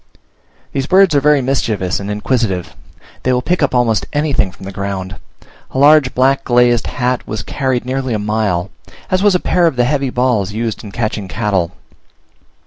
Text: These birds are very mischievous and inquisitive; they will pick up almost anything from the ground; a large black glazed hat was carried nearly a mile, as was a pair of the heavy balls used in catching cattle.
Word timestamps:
These 0.71 0.87
birds 0.87 1.13
are 1.13 1.19
very 1.21 1.43
mischievous 1.43 1.99
and 1.99 2.09
inquisitive; 2.09 2.75
they 3.21 3.31
will 3.31 3.43
pick 3.43 3.61
up 3.61 3.75
almost 3.75 4.07
anything 4.13 4.51
from 4.51 4.65
the 4.65 4.71
ground; 4.71 5.17
a 5.69 5.77
large 5.77 6.15
black 6.15 6.43
glazed 6.43 6.87
hat 6.87 7.27
was 7.27 7.43
carried 7.43 7.85
nearly 7.85 8.15
a 8.15 8.17
mile, 8.17 8.71
as 9.11 9.21
was 9.21 9.35
a 9.35 9.39
pair 9.39 9.67
of 9.67 9.75
the 9.75 9.85
heavy 9.85 10.09
balls 10.09 10.53
used 10.53 10.83
in 10.83 10.91
catching 10.91 11.27
cattle. 11.27 11.73